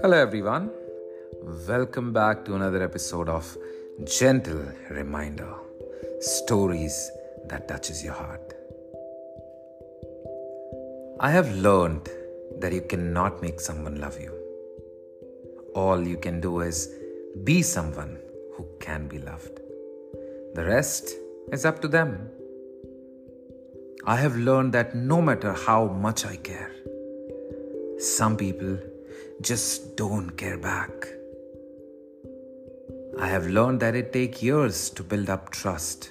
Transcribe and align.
Hello, 0.00 0.16
everyone. 0.16 0.70
Welcome 1.68 2.12
back 2.12 2.44
to 2.46 2.56
another 2.56 2.82
episode 2.82 3.28
of 3.28 3.56
Gentle 4.04 4.64
Reminder 4.90 5.54
Stories 6.20 7.12
that 7.46 7.68
touches 7.68 8.02
your 8.02 8.14
heart. 8.14 8.54
I 11.20 11.30
have 11.30 11.54
learned 11.54 12.08
that 12.58 12.72
you 12.72 12.80
cannot 12.80 13.40
make 13.42 13.60
someone 13.60 14.00
love 14.00 14.20
you. 14.20 14.32
All 15.76 16.04
you 16.04 16.16
can 16.16 16.40
do 16.40 16.62
is 16.62 16.88
be 17.44 17.62
someone 17.62 18.18
who 18.54 18.66
can 18.80 19.06
be 19.06 19.20
loved. 19.20 19.60
The 20.54 20.64
rest 20.64 21.14
is 21.52 21.64
up 21.64 21.80
to 21.82 21.88
them. 21.88 22.28
I 24.04 24.16
have 24.16 24.36
learned 24.36 24.72
that 24.74 24.94
no 24.96 25.22
matter 25.22 25.52
how 25.52 25.86
much 25.86 26.26
I 26.26 26.36
care, 26.36 26.72
some 27.98 28.36
people 28.36 28.78
just 29.40 29.96
don't 29.96 30.30
care 30.30 30.58
back. 30.58 30.90
I 33.18 33.28
have 33.28 33.46
learned 33.46 33.80
that 33.80 33.94
it 33.94 34.12
takes 34.12 34.42
years 34.42 34.90
to 34.90 35.04
build 35.04 35.30
up 35.30 35.50
trust 35.50 36.10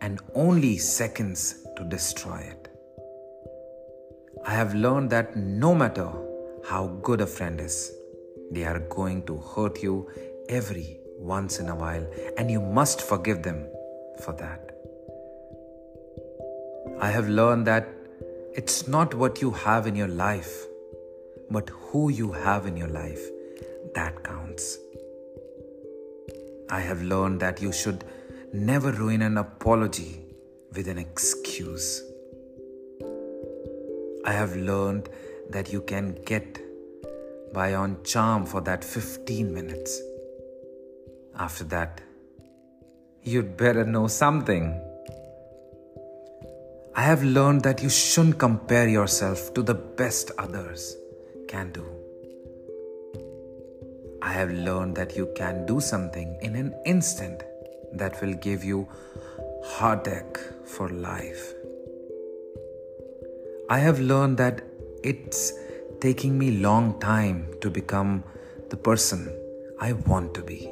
and 0.00 0.20
only 0.34 0.78
seconds 0.78 1.66
to 1.76 1.84
destroy 1.84 2.38
it. 2.38 2.68
I 4.46 4.54
have 4.54 4.74
learned 4.74 5.10
that 5.10 5.36
no 5.36 5.74
matter 5.74 6.08
how 6.68 6.86
good 7.02 7.20
a 7.20 7.26
friend 7.26 7.60
is, 7.60 7.92
they 8.52 8.64
are 8.64 8.78
going 8.78 9.26
to 9.26 9.38
hurt 9.38 9.82
you 9.82 10.08
every 10.48 11.00
once 11.18 11.58
in 11.58 11.68
a 11.68 11.74
while, 11.74 12.06
and 12.36 12.48
you 12.50 12.60
must 12.60 13.02
forgive 13.02 13.42
them 13.42 13.66
for 14.24 14.32
that. 14.34 14.77
I 17.00 17.10
have 17.10 17.28
learned 17.28 17.66
that 17.68 17.88
it's 18.54 18.88
not 18.88 19.14
what 19.14 19.40
you 19.40 19.52
have 19.52 19.86
in 19.86 19.94
your 19.94 20.08
life, 20.08 20.66
but 21.48 21.68
who 21.68 22.08
you 22.08 22.32
have 22.32 22.66
in 22.66 22.76
your 22.76 22.88
life 22.88 23.20
that 23.94 24.24
counts. 24.24 24.78
I 26.68 26.80
have 26.80 27.00
learned 27.02 27.38
that 27.40 27.62
you 27.62 27.72
should 27.72 28.04
never 28.52 28.90
ruin 28.90 29.22
an 29.22 29.38
apology 29.38 30.20
with 30.74 30.88
an 30.88 30.98
excuse. 30.98 32.02
I 34.24 34.32
have 34.32 34.56
learned 34.56 35.08
that 35.50 35.72
you 35.72 35.82
can 35.82 36.16
get 36.26 36.60
by 37.52 37.74
on 37.74 38.02
charm 38.02 38.44
for 38.44 38.60
that 38.62 38.82
15 38.82 39.54
minutes. 39.54 40.02
After 41.36 41.62
that, 41.64 42.00
you'd 43.22 43.56
better 43.56 43.84
know 43.84 44.08
something. 44.08 44.87
I 46.98 47.02
have 47.02 47.22
learned 47.22 47.62
that 47.62 47.80
you 47.80 47.88
shouldn't 47.88 48.40
compare 48.40 48.88
yourself 48.88 49.54
to 49.54 49.62
the 49.62 49.74
best 49.74 50.32
others 50.36 50.96
can 51.46 51.70
do. 51.70 51.84
I 54.20 54.32
have 54.32 54.50
learned 54.50 54.96
that 54.96 55.16
you 55.16 55.32
can 55.36 55.64
do 55.64 55.78
something 55.78 56.36
in 56.42 56.56
an 56.56 56.74
instant 56.84 57.44
that 57.92 58.20
will 58.20 58.34
give 58.34 58.64
you 58.64 58.88
heartache 59.64 60.40
for 60.64 60.88
life. 60.88 61.54
I 63.70 63.78
have 63.78 64.00
learned 64.00 64.38
that 64.38 64.62
it's 65.04 65.52
taking 66.00 66.36
me 66.36 66.50
long 66.50 66.98
time 66.98 67.46
to 67.60 67.70
become 67.70 68.24
the 68.70 68.76
person 68.76 69.32
I 69.80 69.92
want 69.92 70.34
to 70.34 70.42
be. 70.42 70.68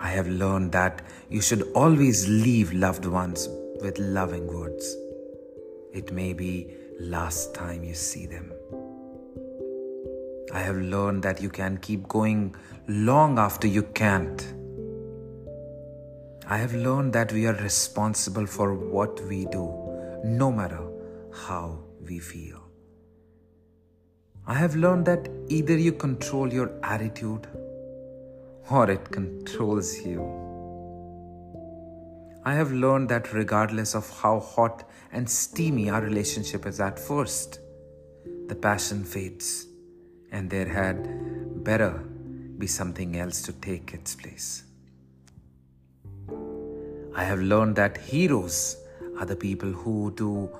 I 0.00 0.08
have 0.08 0.26
learned 0.26 0.72
that 0.72 1.02
you 1.28 1.42
should 1.42 1.70
always 1.74 2.26
leave 2.26 2.72
loved 2.72 3.04
ones 3.04 3.46
with 3.82 3.98
loving 3.98 4.46
words. 4.46 4.96
It 5.92 6.12
may 6.12 6.32
be 6.32 6.72
last 7.00 7.54
time 7.54 7.84
you 7.84 7.94
see 7.94 8.26
them. 8.26 8.52
I 10.54 10.60
have 10.60 10.76
learned 10.76 11.22
that 11.24 11.42
you 11.42 11.48
can 11.48 11.78
keep 11.78 12.06
going 12.08 12.54
long 12.86 13.38
after 13.38 13.66
you 13.66 13.82
can't. 13.82 14.54
I 16.46 16.58
have 16.58 16.74
learned 16.74 17.12
that 17.14 17.32
we 17.32 17.46
are 17.46 17.54
responsible 17.54 18.46
for 18.46 18.74
what 18.74 19.20
we 19.22 19.46
do, 19.46 19.64
no 20.24 20.52
matter 20.52 20.82
how 21.32 21.78
we 22.00 22.18
feel. 22.18 22.62
I 24.46 24.54
have 24.54 24.76
learned 24.76 25.06
that 25.06 25.28
either 25.48 25.76
you 25.76 25.92
control 25.92 26.52
your 26.52 26.70
attitude 26.82 27.46
or 28.70 28.90
it 28.90 29.10
controls 29.10 29.98
you. 30.04 30.51
I 32.44 32.54
have 32.54 32.72
learned 32.72 33.08
that 33.10 33.32
regardless 33.32 33.94
of 33.94 34.10
how 34.20 34.40
hot 34.40 34.88
and 35.12 35.30
steamy 35.30 35.90
our 35.90 36.02
relationship 36.02 36.66
is 36.66 36.80
at 36.80 36.98
first, 36.98 37.60
the 38.48 38.56
passion 38.56 39.04
fades 39.04 39.66
and 40.32 40.50
there 40.50 40.66
had 40.66 41.62
better 41.62 41.90
be 42.58 42.66
something 42.66 43.16
else 43.16 43.42
to 43.42 43.52
take 43.52 43.94
its 43.94 44.16
place. 44.16 44.64
I 47.14 47.22
have 47.22 47.40
learned 47.40 47.76
that 47.76 47.98
heroes 47.98 48.76
are 49.18 49.26
the 49.26 49.36
people 49.36 49.70
who 49.70 50.12
do 50.16 50.50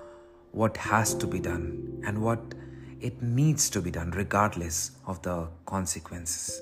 what 0.53 0.76
has 0.76 1.14
to 1.14 1.26
be 1.26 1.41
done 1.41 2.03
and 2.06 2.22
what 2.22 2.54
it 3.00 3.20
needs 3.22 3.69
to 3.70 3.81
be 3.81 3.91
done, 3.91 4.12
regardless 4.12 4.93
of 5.06 5.20
the 5.22 5.49
consequences. 5.66 6.60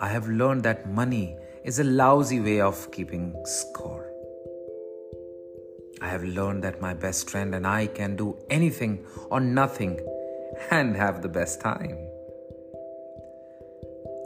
I 0.00 0.08
have 0.08 0.26
learned 0.28 0.64
that 0.64 0.90
money 0.90 1.36
is 1.64 1.78
a 1.78 1.84
lousy 1.84 2.40
way 2.40 2.60
of 2.60 2.90
keeping 2.92 3.34
score. 3.44 4.10
I 6.00 6.08
have 6.08 6.22
learned 6.22 6.62
that 6.64 6.80
my 6.80 6.94
best 6.94 7.28
friend 7.28 7.54
and 7.54 7.66
I 7.66 7.86
can 7.86 8.16
do 8.16 8.36
anything 8.50 9.04
or 9.30 9.40
nothing 9.40 9.98
and 10.70 10.96
have 10.96 11.22
the 11.22 11.28
best 11.28 11.60
time. 11.60 11.98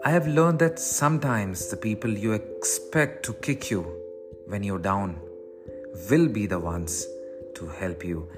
I 0.04 0.10
have 0.10 0.26
learned 0.26 0.58
that 0.58 0.78
sometimes 0.78 1.68
the 1.68 1.76
people 1.76 2.10
you 2.10 2.32
expect 2.32 3.24
to 3.26 3.32
kick 3.34 3.70
you 3.70 3.82
when 4.46 4.62
you're 4.62 4.78
down 4.78 5.20
will 6.10 6.28
be 6.28 6.46
the 6.46 6.58
ones 6.58 7.06
to 7.54 7.68
help 7.68 8.04
you 8.04 8.28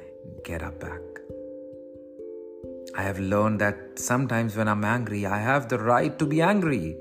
get 0.44 0.62
up 0.62 0.78
back. 0.78 1.00
I 2.97 3.03
have 3.03 3.19
learned 3.19 3.60
that 3.60 3.99
sometimes 3.99 4.56
when 4.56 4.69
I'm 4.69 4.84
angry, 4.84 5.27
I 5.27 5.38
have 5.38 5.69
the 5.69 5.78
right 5.78 6.16
to 6.19 6.27
be 6.27 6.41
angry. 6.41 6.97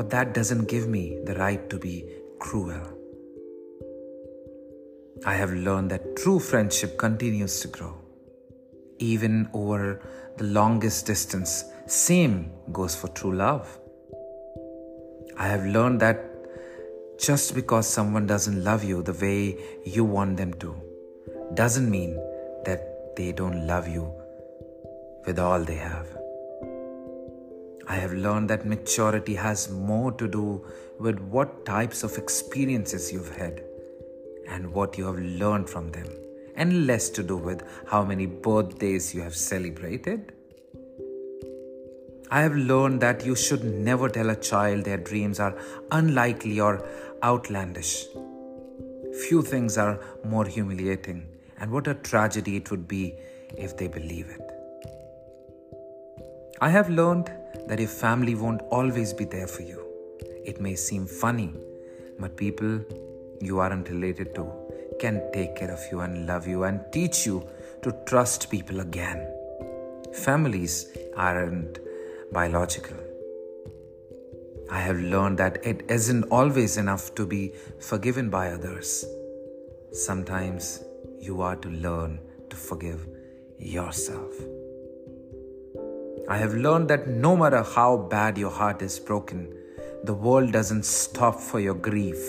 But 0.00 0.08
that 0.12 0.32
doesn't 0.32 0.66
give 0.66 0.88
me 0.88 1.18
the 1.26 1.34
right 1.34 1.68
to 1.68 1.78
be 1.78 2.06
cruel. 2.38 2.80
I 5.26 5.34
have 5.34 5.52
learned 5.52 5.90
that 5.90 6.16
true 6.16 6.38
friendship 6.40 6.96
continues 6.96 7.60
to 7.60 7.68
grow, 7.68 7.98
even 8.98 9.50
over 9.52 10.00
the 10.38 10.44
longest 10.44 11.04
distance. 11.04 11.64
Same 11.86 12.50
goes 12.72 12.94
for 12.96 13.08
true 13.08 13.34
love. 13.34 13.78
I 15.36 15.48
have 15.48 15.66
learned 15.66 16.00
that 16.00 16.24
just 17.18 17.54
because 17.54 17.86
someone 17.86 18.26
doesn't 18.26 18.64
love 18.64 18.82
you 18.82 19.02
the 19.02 19.12
way 19.12 19.58
you 19.84 20.04
want 20.04 20.38
them 20.38 20.54
to 20.64 20.80
doesn't 21.52 21.90
mean 21.90 22.14
that 22.64 23.14
they 23.18 23.32
don't 23.32 23.66
love 23.66 23.86
you 23.86 24.10
with 25.26 25.38
all 25.38 25.62
they 25.62 25.76
have. 25.76 26.19
I 27.90 27.94
have 27.94 28.12
learned 28.12 28.48
that 28.50 28.64
maturity 28.64 29.34
has 29.34 29.68
more 29.68 30.12
to 30.12 30.28
do 30.28 30.64
with 31.00 31.18
what 31.18 31.64
types 31.66 32.04
of 32.04 32.16
experiences 32.18 33.12
you've 33.12 33.36
had 33.36 33.64
and 34.48 34.72
what 34.72 34.96
you 34.96 35.06
have 35.06 35.18
learned 35.18 35.68
from 35.68 35.90
them, 35.90 36.06
and 36.54 36.86
less 36.86 37.08
to 37.10 37.24
do 37.24 37.36
with 37.36 37.64
how 37.88 38.04
many 38.04 38.26
birthdays 38.26 39.12
you 39.12 39.22
have 39.22 39.34
celebrated. 39.34 40.32
I 42.30 42.42
have 42.42 42.54
learned 42.54 43.00
that 43.00 43.26
you 43.26 43.34
should 43.34 43.64
never 43.64 44.08
tell 44.08 44.30
a 44.30 44.36
child 44.36 44.84
their 44.84 45.02
dreams 45.10 45.40
are 45.40 45.58
unlikely 45.90 46.60
or 46.60 46.86
outlandish. 47.24 48.06
Few 49.26 49.42
things 49.42 49.76
are 49.76 49.98
more 50.24 50.46
humiliating, 50.46 51.26
and 51.58 51.72
what 51.72 51.88
a 51.88 51.94
tragedy 51.94 52.54
it 52.54 52.70
would 52.70 52.86
be 52.86 53.16
if 53.58 53.76
they 53.76 53.88
believe 53.88 54.28
it. 54.38 54.46
I 56.60 56.70
have 56.70 56.88
learned 56.88 57.32
that 57.70 57.78
your 57.78 57.88
family 57.88 58.34
won't 58.34 58.62
always 58.72 59.12
be 59.12 59.24
there 59.24 59.46
for 59.46 59.62
you. 59.62 59.80
It 60.44 60.60
may 60.60 60.74
seem 60.74 61.06
funny, 61.06 61.54
but 62.18 62.36
people 62.36 62.80
you 63.40 63.60
aren't 63.60 63.88
related 63.88 64.34
to 64.34 64.44
can 64.98 65.22
take 65.32 65.54
care 65.54 65.70
of 65.70 65.80
you 65.92 66.00
and 66.00 66.26
love 66.26 66.48
you 66.48 66.64
and 66.64 66.80
teach 66.92 67.24
you 67.24 67.48
to 67.82 67.96
trust 68.06 68.50
people 68.50 68.80
again. 68.80 69.24
Families 70.12 70.88
aren't 71.16 71.78
biological. 72.32 72.96
I 74.68 74.80
have 74.80 74.98
learned 74.98 75.38
that 75.38 75.64
it 75.64 75.84
isn't 75.88 76.24
always 76.24 76.76
enough 76.76 77.14
to 77.14 77.24
be 77.24 77.52
forgiven 77.78 78.30
by 78.30 78.50
others. 78.50 79.04
Sometimes 79.92 80.82
you 81.20 81.40
are 81.40 81.54
to 81.54 81.68
learn 81.68 82.18
to 82.48 82.56
forgive 82.56 83.06
yourself. 83.58 84.34
I 86.30 86.36
have 86.36 86.54
learned 86.54 86.88
that 86.90 87.08
no 87.08 87.36
matter 87.36 87.64
how 87.64 87.96
bad 87.96 88.38
your 88.38 88.52
heart 88.52 88.82
is 88.82 89.00
broken, 89.00 89.52
the 90.04 90.14
world 90.14 90.52
doesn't 90.52 90.84
stop 90.84 91.40
for 91.40 91.58
your 91.58 91.74
grief. 91.74 92.24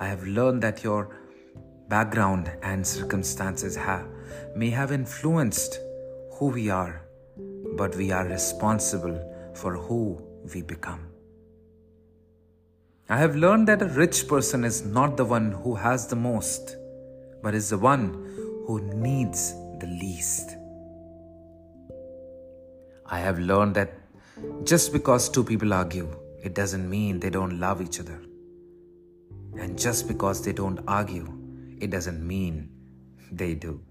I 0.00 0.06
have 0.06 0.26
learned 0.26 0.62
that 0.62 0.82
your 0.82 1.14
background 1.88 2.50
and 2.62 2.86
circumstances 2.86 3.76
have 3.76 4.06
may 4.56 4.70
have 4.70 4.90
influenced 4.90 5.80
who 6.38 6.46
we 6.46 6.70
are, 6.70 7.02
but 7.76 7.94
we 7.94 8.10
are 8.10 8.26
responsible 8.26 9.20
for 9.52 9.76
who 9.76 10.22
we 10.54 10.62
become. 10.62 11.08
I 13.10 13.18
have 13.18 13.36
learned 13.36 13.68
that 13.68 13.82
a 13.82 13.94
rich 14.00 14.26
person 14.26 14.64
is 14.64 14.82
not 14.82 15.18
the 15.18 15.26
one 15.26 15.52
who 15.52 15.74
has 15.74 16.06
the 16.06 16.16
most, 16.16 16.76
but 17.42 17.54
is 17.54 17.68
the 17.68 17.76
one 17.76 18.14
who 18.66 18.80
needs 18.94 19.52
the 19.78 19.94
least. 20.00 20.56
I 23.12 23.18
have 23.18 23.38
learned 23.38 23.74
that 23.74 23.92
just 24.64 24.90
because 24.90 25.28
two 25.28 25.44
people 25.44 25.74
argue, 25.74 26.08
it 26.42 26.54
doesn't 26.54 26.88
mean 26.88 27.20
they 27.20 27.28
don't 27.28 27.60
love 27.60 27.82
each 27.82 28.00
other. 28.00 28.18
And 29.58 29.78
just 29.78 30.08
because 30.08 30.42
they 30.42 30.54
don't 30.54 30.80
argue, 30.88 31.28
it 31.78 31.90
doesn't 31.90 32.26
mean 32.26 32.70
they 33.30 33.54
do. 33.54 33.82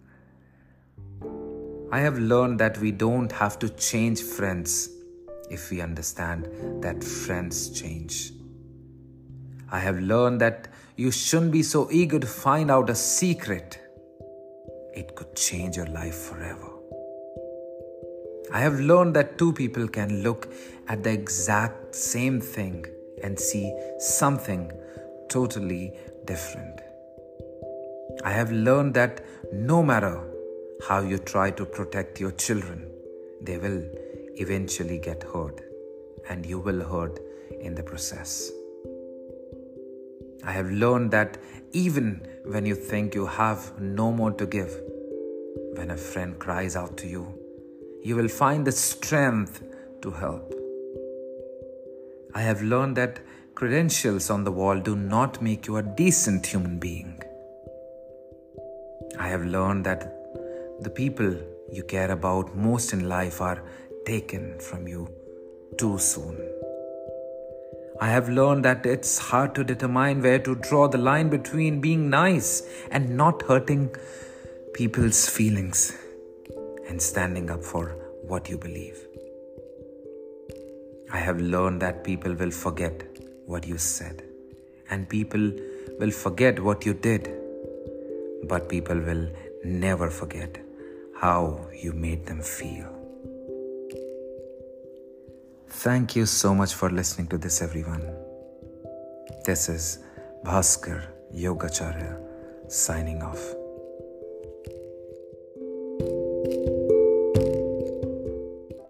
I 1.91 1.99
have 1.99 2.17
learned 2.17 2.59
that 2.61 2.79
we 2.79 2.91
don't 2.91 3.31
have 3.31 3.59
to 3.59 3.69
change 3.69 4.23
friends 4.23 4.89
if 5.51 5.69
we 5.69 5.81
understand 5.81 6.49
that 6.81 7.03
friends 7.03 7.69
change. 7.79 8.31
I 9.69 9.77
have 9.77 9.99
learned 9.99 10.41
that 10.41 10.67
you 10.95 11.11
shouldn't 11.11 11.51
be 11.51 11.61
so 11.61 11.87
eager 11.91 12.17
to 12.17 12.25
find 12.25 12.71
out 12.71 12.89
a 12.89 12.95
secret. 12.95 13.79
It 14.95 15.13
could 15.15 15.35
change 15.35 15.77
your 15.77 15.87
life 15.87 16.15
forever. 16.15 16.70
I 18.53 18.59
have 18.59 18.79
learned 18.81 19.15
that 19.15 19.37
two 19.37 19.53
people 19.53 19.87
can 19.87 20.23
look 20.23 20.51
at 20.89 21.03
the 21.03 21.11
exact 21.11 21.95
same 21.95 22.41
thing 22.41 22.85
and 23.23 23.39
see 23.39 23.73
something 23.99 24.71
totally 25.29 25.93
different. 26.25 26.81
I 28.25 28.31
have 28.31 28.51
learned 28.51 28.93
that 28.95 29.23
no 29.53 29.81
matter 29.81 30.21
how 30.87 31.01
you 31.01 31.17
try 31.17 31.51
to 31.51 31.65
protect 31.65 32.19
your 32.19 32.31
children, 32.31 32.91
they 33.41 33.57
will 33.57 33.83
eventually 34.35 34.99
get 34.99 35.23
hurt 35.23 35.61
and 36.29 36.45
you 36.45 36.59
will 36.59 36.83
hurt 36.83 37.19
in 37.61 37.73
the 37.75 37.83
process. 37.83 38.51
I 40.43 40.51
have 40.51 40.69
learned 40.69 41.11
that 41.11 41.37
even 41.71 42.27
when 42.43 42.65
you 42.65 42.75
think 42.75 43.15
you 43.15 43.27
have 43.27 43.79
no 43.79 44.11
more 44.11 44.31
to 44.31 44.45
give, 44.45 44.77
when 45.75 45.91
a 45.91 45.97
friend 45.97 46.37
cries 46.37 46.75
out 46.75 46.97
to 46.97 47.07
you, 47.07 47.40
you 48.03 48.15
will 48.15 48.27
find 48.27 48.65
the 48.65 48.71
strength 48.71 49.63
to 50.01 50.11
help. 50.11 50.53
I 52.33 52.41
have 52.41 52.63
learned 52.63 52.97
that 52.97 53.19
credentials 53.53 54.29
on 54.29 54.43
the 54.43 54.51
wall 54.51 54.79
do 54.79 54.95
not 54.95 55.41
make 55.41 55.67
you 55.67 55.77
a 55.77 55.83
decent 55.83 56.47
human 56.47 56.79
being. 56.79 57.21
I 59.19 59.27
have 59.27 59.45
learned 59.45 59.85
that 59.85 60.01
the 60.81 60.89
people 60.89 61.37
you 61.71 61.83
care 61.83 62.09
about 62.11 62.55
most 62.55 62.91
in 62.91 63.07
life 63.07 63.39
are 63.39 63.63
taken 64.05 64.59
from 64.59 64.87
you 64.87 65.07
too 65.77 65.99
soon. 65.99 66.37
I 67.99 68.07
have 68.09 68.29
learned 68.29 68.65
that 68.65 68.83
it's 68.85 69.19
hard 69.19 69.53
to 69.55 69.63
determine 69.63 70.23
where 70.23 70.39
to 70.39 70.55
draw 70.55 70.87
the 70.87 70.97
line 70.97 71.29
between 71.29 71.81
being 71.81 72.09
nice 72.09 72.67
and 72.89 73.15
not 73.15 73.43
hurting 73.43 73.95
people's 74.73 75.29
feelings 75.29 76.00
and 76.91 77.01
standing 77.01 77.49
up 77.49 77.63
for 77.63 77.83
what 78.31 78.49
you 78.49 78.57
believe. 78.57 78.99
I 81.11 81.19
have 81.27 81.39
learned 81.39 81.81
that 81.81 82.03
people 82.03 82.33
will 82.33 82.51
forget 82.51 83.03
what 83.45 83.67
you 83.67 83.77
said 83.77 84.23
and 84.89 85.07
people 85.09 85.51
will 85.99 86.11
forget 86.11 86.59
what 86.67 86.85
you 86.85 86.93
did 86.93 87.29
but 88.49 88.67
people 88.69 88.99
will 89.09 89.29
never 89.63 90.09
forget 90.09 90.57
how 91.15 91.67
you 91.83 91.93
made 91.93 92.25
them 92.25 92.41
feel. 92.41 92.89
Thank 95.69 96.15
you 96.15 96.25
so 96.25 96.53
much 96.55 96.73
for 96.73 96.89
listening 96.89 97.27
to 97.27 97.37
this, 97.37 97.61
everyone. 97.61 98.03
This 99.45 99.69
is 99.69 99.99
Bhaskar 100.45 101.01
Yogacharya 101.33 102.13
signing 102.67 103.21
off. 103.21 103.60